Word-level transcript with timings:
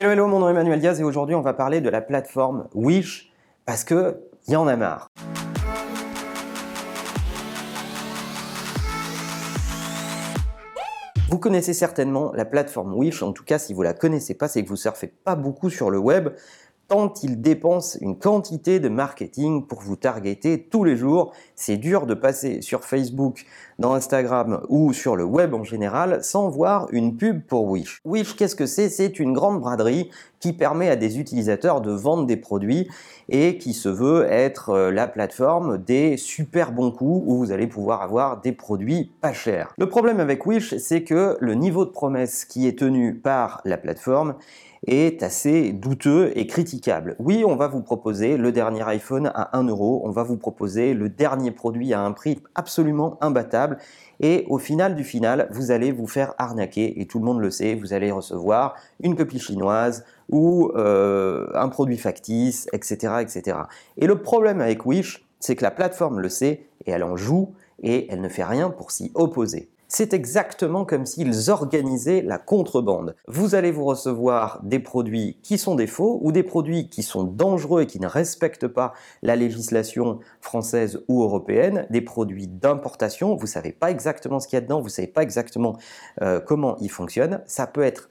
Hello, 0.00 0.12
hello, 0.12 0.28
mon 0.28 0.38
nom 0.38 0.46
est 0.46 0.52
Emmanuel 0.52 0.78
Diaz 0.78 1.00
et 1.00 1.02
aujourd'hui 1.02 1.34
on 1.34 1.40
va 1.40 1.54
parler 1.54 1.80
de 1.80 1.88
la 1.88 2.00
plateforme 2.00 2.68
Wish 2.72 3.32
parce 3.66 3.82
que 3.82 4.20
y 4.46 4.54
en 4.54 4.68
a 4.68 4.76
marre. 4.76 5.08
Vous 11.28 11.38
connaissez 11.40 11.74
certainement 11.74 12.30
la 12.32 12.44
plateforme 12.44 12.94
Wish, 12.94 13.24
en 13.24 13.32
tout 13.32 13.42
cas 13.42 13.58
si 13.58 13.74
vous 13.74 13.82
la 13.82 13.92
connaissez 13.92 14.34
pas, 14.34 14.46
c'est 14.46 14.62
que 14.62 14.68
vous 14.68 14.76
surfez 14.76 15.08
pas 15.08 15.34
beaucoup 15.34 15.68
sur 15.68 15.90
le 15.90 15.98
web, 15.98 16.28
tant 16.88 17.12
il 17.22 17.40
dépense 17.40 17.98
une 18.00 18.18
quantité 18.18 18.80
de 18.80 18.88
marketing 18.88 19.66
pour 19.66 19.82
vous 19.82 19.96
targeter 19.96 20.62
tous 20.70 20.84
les 20.84 20.96
jours. 20.96 21.32
C'est 21.54 21.76
dur 21.76 22.06
de 22.06 22.14
passer 22.14 22.62
sur 22.62 22.84
Facebook, 22.84 23.44
dans 23.78 23.94
Instagram 23.94 24.62
ou 24.68 24.92
sur 24.92 25.14
le 25.14 25.24
web 25.24 25.54
en 25.54 25.64
général 25.64 26.24
sans 26.24 26.48
voir 26.48 26.88
une 26.90 27.16
pub 27.16 27.42
pour 27.46 27.66
Wish. 27.66 28.00
Wish, 28.04 28.34
qu'est-ce 28.34 28.56
que 28.56 28.66
c'est? 28.66 28.88
C'est 28.88 29.20
une 29.20 29.34
grande 29.34 29.60
braderie 29.60 30.10
qui 30.40 30.52
permet 30.52 30.88
à 30.88 30.96
des 30.96 31.18
utilisateurs 31.18 31.80
de 31.80 31.92
vendre 31.92 32.26
des 32.26 32.36
produits 32.36 32.88
et 33.28 33.58
qui 33.58 33.74
se 33.74 33.88
veut 33.88 34.26
être 34.30 34.70
euh, 34.70 34.90
la 34.90 35.06
plateforme 35.06 35.78
des 35.78 36.16
super 36.16 36.72
bons 36.72 36.90
coups 36.90 37.22
où 37.26 37.36
vous 37.36 37.52
allez 37.52 37.66
pouvoir 37.66 38.02
avoir 38.02 38.40
des 38.40 38.52
produits 38.52 39.12
pas 39.20 39.32
chers. 39.32 39.74
Le 39.78 39.88
problème 39.88 40.20
avec 40.20 40.46
Wish, 40.46 40.76
c'est 40.78 41.02
que 41.02 41.36
le 41.40 41.54
niveau 41.54 41.84
de 41.84 41.90
promesse 41.90 42.44
qui 42.44 42.66
est 42.66 42.78
tenu 42.78 43.14
par 43.14 43.60
la 43.64 43.76
plateforme 43.76 44.34
est 44.86 45.22
assez 45.22 45.72
douteux 45.72 46.32
et 46.36 46.46
critiquable. 46.46 47.16
Oui, 47.18 47.44
on 47.46 47.56
va 47.56 47.66
vous 47.66 47.82
proposer 47.82 48.36
le 48.36 48.52
dernier 48.52 48.82
iPhone 48.82 49.30
à 49.34 49.56
1 49.58 49.64
euro, 49.64 50.02
on 50.04 50.10
va 50.10 50.22
vous 50.22 50.36
proposer 50.36 50.94
le 50.94 51.08
dernier 51.08 51.50
produit 51.50 51.92
à 51.92 52.00
un 52.00 52.12
prix 52.12 52.40
absolument 52.54 53.18
imbattable 53.20 53.78
et 54.20 54.46
au 54.48 54.58
final 54.58 54.94
du 54.94 55.04
final, 55.04 55.48
vous 55.50 55.70
allez 55.70 55.92
vous 55.92 56.06
faire 56.06 56.34
arnaquer 56.38 57.00
et 57.00 57.06
tout 57.06 57.18
le 57.18 57.24
monde 57.24 57.40
le 57.40 57.50
sait, 57.50 57.74
vous 57.74 57.92
allez 57.92 58.10
recevoir 58.10 58.74
une 59.00 59.16
copie 59.16 59.38
chinoise 59.38 60.04
ou 60.28 60.70
euh, 60.76 61.48
un 61.54 61.68
produit 61.68 61.98
factice, 61.98 62.68
etc., 62.72 63.14
etc. 63.20 63.58
Et 63.96 64.06
le 64.06 64.20
problème 64.20 64.60
avec 64.60 64.86
Wish, 64.86 65.26
c'est 65.40 65.56
que 65.56 65.62
la 65.62 65.70
plateforme 65.70 66.20
le 66.20 66.28
sait 66.28 66.66
et 66.86 66.90
elle 66.90 67.04
en 67.04 67.16
joue 67.16 67.54
et 67.82 68.10
elle 68.12 68.20
ne 68.20 68.28
fait 68.28 68.44
rien 68.44 68.70
pour 68.70 68.90
s'y 68.90 69.10
opposer. 69.14 69.70
C'est 69.90 70.12
exactement 70.12 70.84
comme 70.84 71.06
s'ils 71.06 71.48
organisaient 71.48 72.20
la 72.20 72.36
contrebande. 72.36 73.16
Vous 73.26 73.54
allez 73.54 73.70
vous 73.70 73.86
recevoir 73.86 74.60
des 74.62 74.80
produits 74.80 75.38
qui 75.42 75.56
sont 75.56 75.76
des 75.76 75.86
faux 75.86 76.20
ou 76.22 76.30
des 76.30 76.42
produits 76.42 76.90
qui 76.90 77.02
sont 77.02 77.24
dangereux 77.24 77.82
et 77.82 77.86
qui 77.86 77.98
ne 77.98 78.06
respectent 78.06 78.68
pas 78.68 78.92
la 79.22 79.34
législation 79.34 80.18
française 80.42 81.02
ou 81.08 81.22
européenne, 81.22 81.86
des 81.88 82.02
produits 82.02 82.48
d'importation, 82.48 83.34
vous 83.34 83.46
savez 83.46 83.72
pas 83.72 83.90
exactement 83.90 84.40
ce 84.40 84.46
qu'il 84.46 84.58
y 84.58 84.58
a 84.58 84.60
dedans, 84.60 84.82
vous 84.82 84.90
savez 84.90 85.08
pas 85.08 85.22
exactement 85.22 85.78
euh, 86.20 86.38
comment 86.38 86.76
ils 86.80 86.90
fonctionnent. 86.90 87.40
Ça 87.46 87.66
peut 87.66 87.82
être 87.82 88.10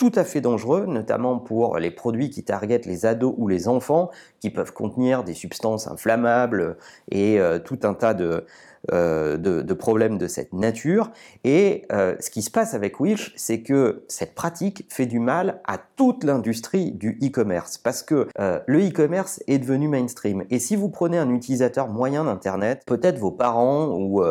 tout 0.00 0.12
à 0.14 0.24
fait 0.24 0.40
dangereux, 0.40 0.86
notamment 0.86 1.38
pour 1.38 1.78
les 1.78 1.90
produits 1.90 2.30
qui 2.30 2.42
targetent 2.42 2.86
les 2.86 3.04
ados 3.04 3.34
ou 3.36 3.48
les 3.48 3.68
enfants, 3.68 4.10
qui 4.40 4.48
peuvent 4.48 4.72
contenir 4.72 5.24
des 5.24 5.34
substances 5.34 5.88
inflammables 5.88 6.78
et 7.10 7.38
euh, 7.38 7.58
tout 7.58 7.80
un 7.82 7.92
tas 7.92 8.14
de, 8.14 8.46
euh, 8.92 9.36
de, 9.36 9.74
problèmes 9.74 10.16
de 10.16 10.26
cette 10.26 10.54
nature. 10.54 11.10
Et 11.44 11.86
euh, 11.92 12.16
ce 12.18 12.30
qui 12.30 12.40
se 12.40 12.50
passe 12.50 12.72
avec 12.72 12.98
Wish, 12.98 13.32
c'est 13.36 13.60
que 13.60 14.04
cette 14.08 14.34
pratique 14.34 14.86
fait 14.88 15.04
du 15.04 15.18
mal 15.18 15.60
à 15.66 15.78
toute 15.96 16.24
l'industrie 16.24 16.92
du 16.92 17.18
e-commerce, 17.22 17.76
parce 17.76 18.02
que 18.02 18.28
euh, 18.38 18.58
le 18.66 18.88
e-commerce 18.88 19.42
est 19.46 19.58
devenu 19.58 19.88
mainstream. 19.88 20.44
Et 20.48 20.58
si 20.58 20.76
vous 20.76 20.88
prenez 20.88 21.18
un 21.18 21.28
utilisateur 21.28 21.88
moyen 21.88 22.24
d'Internet, 22.24 22.82
peut-être 22.86 23.18
vos 23.18 23.30
parents 23.30 23.88
ou 23.88 24.22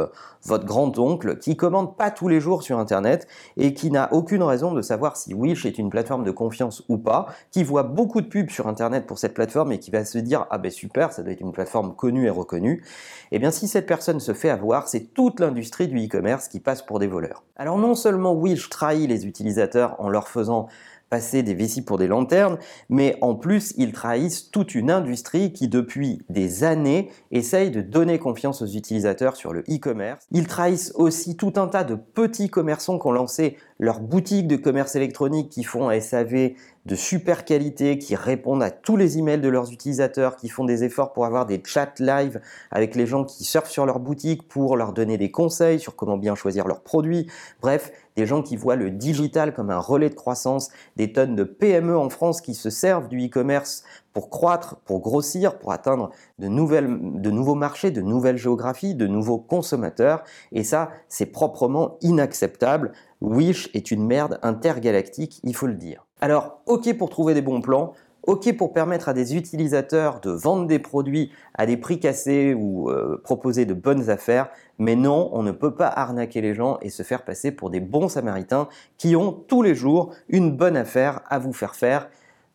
votre 0.44 0.66
grand-oncle, 0.66 1.38
qui 1.38 1.58
commande 1.58 1.98
pas 1.98 2.12
tous 2.12 2.28
les 2.28 2.40
jours 2.40 2.64
sur 2.64 2.80
Internet 2.80 3.28
et 3.58 3.74
qui 3.74 3.92
n'a 3.92 4.12
aucune 4.14 4.44
raison 4.44 4.74
de 4.74 4.82
savoir 4.82 5.18
si 5.18 5.34
Wish 5.34 5.66
est 5.66 5.78
une 5.78 5.90
plateforme 5.90 6.24
de 6.24 6.32
confiance 6.32 6.84
ou 6.90 6.98
pas, 6.98 7.28
qui 7.52 7.64
voit 7.64 7.84
beaucoup 7.84 8.22
de 8.22 8.28
pubs 8.28 8.50
sur 8.50 8.68
Internet 8.68 9.06
pour 9.06 9.20
cette 9.20 9.34
plateforme 9.34 9.72
et 9.72 9.80
qui 9.80 9.92
va 9.92 10.06
se 10.06 10.18
dire 10.18 10.48
ah 10.50 10.58
ben 10.58 10.72
super, 10.72 11.12
ça 11.12 11.24
doit 11.24 11.34
être 11.34 11.42
une 11.42 11.52
plateforme 11.52 11.96
connue 11.96 12.26
et 12.26 12.30
reconnue. 12.30 12.84
Eh 13.32 13.40
bien 13.40 13.52
si 13.52 13.68
cette 13.68 13.86
personne 13.86 14.20
se 14.20 14.34
fait 14.40 14.50
avoir, 14.50 14.88
c'est 14.88 15.14
toute 15.14 15.40
l'industrie 15.40 15.88
du 15.88 16.06
e-commerce 16.06 16.48
qui 16.48 16.60
passe 16.60 16.82
pour 16.82 17.00
des 17.00 17.08
voleurs. 17.08 17.44
Alors 17.56 17.78
non 17.78 17.96
seulement 17.96 18.34
Wish 18.34 18.70
trahit 18.70 19.08
les 19.08 19.28
utilisateurs 19.28 19.96
en 20.00 20.10
leur 20.10 20.28
faisant 20.28 20.68
passer 21.10 21.44
des 21.44 21.54
vessies 21.54 21.82
pour 21.82 21.98
des 21.98 22.08
lanternes, 22.08 22.58
mais 22.90 23.18
en 23.22 23.36
plus 23.36 23.74
ils 23.78 23.92
trahissent 23.92 24.52
toute 24.52 24.76
une 24.76 24.92
industrie 24.92 25.52
qui 25.54 25.68
depuis 25.68 26.22
des 26.30 26.64
années 26.64 27.10
essaye 27.32 27.72
de 27.72 27.82
donner 27.82 28.20
confiance 28.20 28.62
aux 28.62 28.68
utilisateurs 28.68 29.36
sur 29.36 29.54
le 29.54 29.62
e-commerce. 29.62 30.26
Ils 30.32 30.48
trahissent 30.48 30.92
aussi 30.96 31.36
tout 31.36 31.54
un 31.56 31.68
tas 31.68 31.84
de 31.84 31.96
petits 31.96 32.50
commerçants 32.50 33.00
qui 33.00 33.08
ont 33.08 33.12
lancé 33.12 33.58
leur 33.80 34.02
boutique 34.02 34.48
de 34.48 34.58
commerce 34.58 34.96
électronique 34.96 35.50
qui 35.50 35.64
font 35.64 35.88
un 35.88 36.00
SAV 36.00 36.52
de 36.86 36.96
super 36.96 37.46
qualité, 37.46 37.98
qui 37.98 38.16
répondent 38.16 38.62
à 38.62 38.72
tous 38.72 38.98
les 38.98 39.18
emails 39.18 39.40
de 39.40 39.48
leurs 39.48 39.72
utilisateurs, 39.72 40.36
qui 40.36 40.50
font 40.50 40.66
des 40.66 40.84
efforts 40.84 41.14
pour 41.14 41.26
avoir 41.26 41.46
des 41.46 41.62
chats 41.64 41.94
live 42.00 42.42
avec 42.72 42.96
les 42.96 43.06
gens 43.06 43.24
qui 43.24 43.46
surfent 43.46 43.70
sur 43.70 43.86
leur 43.86 44.00
boutique 44.00 44.48
pour 44.48 44.76
leur 44.76 44.92
donner 44.92 45.18
des 45.18 45.32
conseils 45.32 45.80
sur 45.80 45.96
comment 45.96 46.18
bien 46.18 46.36
choisir 46.36 46.68
leurs 46.68 46.82
produits. 46.82 47.28
Bref, 47.62 47.92
des 48.18 48.26
gens 48.26 48.42
qui 48.42 48.58
voient 48.58 48.76
le 48.76 48.92
digital 48.92 49.54
comme 49.54 49.70
un 49.70 49.80
relais 49.80 50.10
de 50.10 50.16
croissance, 50.16 50.70
des 50.98 51.14
tonnes 51.14 51.36
de 51.36 51.44
PME 51.46 51.98
en 51.98 52.10
France 52.10 52.42
qui 52.42 52.56
se 52.56 52.70
servent 52.70 53.08
du 53.08 53.28
e-commerce 53.28 53.84
pour 54.14 54.30
croître, 54.30 54.78
pour 54.86 55.00
grossir, 55.02 55.58
pour 55.60 55.72
atteindre 55.72 56.10
de, 56.40 56.48
nouveaux 56.48 57.56
marchés, 57.56 57.92
de 57.92 58.02
nouvelles 58.02 58.38
géographies, 58.38 58.96
de 58.96 59.08
nouveaux 59.08 59.38
consommateurs. 59.38 60.24
Et 60.52 60.64
ça, 60.64 60.90
c'est 61.08 61.28
proprement 61.28 61.98
inacceptable. 62.02 62.92
Wish 63.22 63.70
est 63.74 63.92
une 63.92 64.06
merde 64.06 64.40
intergalactique, 64.42 65.40
il 65.44 65.56
faut 65.56 65.68
le 65.68 65.76
dire. 65.76 66.06
Alors, 66.22 66.62
ok 66.66 66.98
pour 66.98 67.10
trouver 67.10 67.34
des 67.34 67.42
bons 67.42 67.62
plans, 67.62 67.94
ok 68.28 68.56
pour 68.58 68.74
permettre 68.74 69.10
à 69.10 69.14
des 69.14 69.36
utilisateurs 69.36 70.20
de 70.20 70.32
vendre 70.32 70.68
des 70.68 70.80
produits 70.80 71.32
à 71.54 71.66
des 71.66 71.78
prix 71.78 72.00
cassés 72.00 72.54
ou 72.54 72.90
euh, 72.90 73.22
proposer 73.24 73.66
de 73.66 73.74
bonnes 73.74 74.10
affaires, 74.10 74.50
mais 74.78 74.96
non, 74.96 75.30
on 75.34 75.44
ne 75.44 75.52
peut 75.52 75.76
pas 75.76 75.88
arnaquer 75.88 76.42
les 76.42 76.54
gens 76.54 76.78
et 76.82 76.90
se 76.90 77.04
faire 77.04 77.24
passer 77.24 77.52
pour 77.52 77.70
des 77.70 77.80
bons 77.80 78.10
samaritains 78.10 78.68
qui 78.98 79.16
ont 79.16 79.32
tous 79.32 79.62
les 79.62 79.76
jours 79.76 80.14
une 80.28 80.56
bonne 80.56 80.78
affaire 80.78 81.22
à 81.30 81.40
vous 81.40 81.54
faire 81.54 81.76
faire 81.76 82.10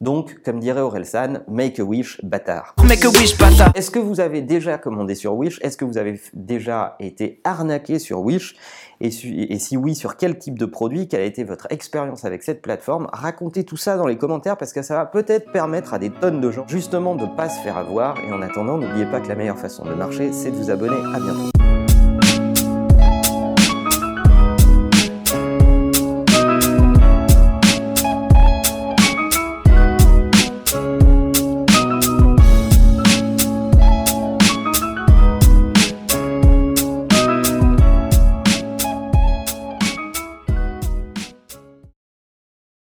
donc, 0.05 0.43
comme 0.45 0.61
dirait 0.61 0.83
Orelsan, 0.83 1.41
make 1.49 1.81
a 1.81 1.83
wish, 1.83 2.21
bâtard. 2.23 2.75
Make 2.87 3.05
a 3.07 3.09
wish, 3.09 3.37
bâtard. 3.39 3.73
Est-ce 3.75 3.91
que 3.91 3.99
vous 3.99 4.21
avez 4.21 4.43
déjà 4.43 4.77
commandé 4.79 5.15
sur 5.15 5.35
Wish? 5.35 5.59
Est-ce 5.63 5.79
que 5.79 5.85
vous 5.85 5.97
avez 5.97 6.21
déjà 6.35 6.95
été 7.01 7.41
arnaqué 7.43 7.99
sur 7.99 8.21
Wish? 8.21 8.55
Et, 9.01 9.11
si 9.11 9.77
oui, 9.77 9.95
sur 9.95 10.17
quel 10.17 10.39
type 10.39 10.59
de 10.59 10.67
produit? 10.67 11.09
Quelle 11.09 11.23
a 11.23 11.25
été 11.25 11.43
votre 11.43 11.67
expérience 11.71 12.25
avec 12.25 12.43
cette 12.43 12.63
plateforme? 12.63 13.09
Racontez 13.13 13.65
tout 13.65 13.79
ça 13.79 13.97
dans 13.97 14.07
les 14.07 14.19
commentaires 14.19 14.57
parce 14.57 14.73
que 14.73 14.83
ça 14.83 14.95
va 14.95 15.07
peut-être 15.07 15.51
permettre 15.51 15.95
à 15.95 15.99
des 15.99 16.11
tonnes 16.11 16.41
de 16.41 16.51
gens 16.51 16.67
justement 16.69 17.17
de 17.17 17.25
ne 17.25 17.35
pas 17.35 17.49
se 17.49 17.61
faire 17.61 17.79
avoir. 17.79 18.19
Et 18.21 18.33
en 18.33 18.43
attendant, 18.43 18.77
n'oubliez 18.77 19.07
pas 19.07 19.21
que 19.21 19.29
la 19.29 19.35
meilleure 19.35 19.59
façon 19.59 19.85
de 19.85 19.95
marcher, 19.95 20.33
c'est 20.33 20.51
de 20.51 20.57
vous 20.57 20.71
abonner. 20.71 21.01
À 21.15 21.19
bientôt. 21.19 21.84